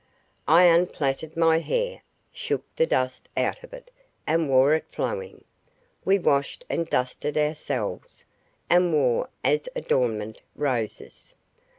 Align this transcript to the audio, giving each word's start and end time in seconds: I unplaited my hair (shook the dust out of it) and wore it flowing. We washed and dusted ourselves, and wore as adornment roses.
I 0.47 0.63
unplaited 0.63 1.37
my 1.37 1.59
hair 1.59 2.01
(shook 2.33 2.63
the 2.75 2.87
dust 2.87 3.29
out 3.37 3.63
of 3.63 3.71
it) 3.71 3.91
and 4.25 4.49
wore 4.49 4.73
it 4.73 4.85
flowing. 4.91 5.43
We 6.03 6.17
washed 6.17 6.65
and 6.71 6.89
dusted 6.89 7.37
ourselves, 7.37 8.25
and 8.67 8.91
wore 8.91 9.29
as 9.43 9.69
adornment 9.75 10.41
roses. 10.55 11.35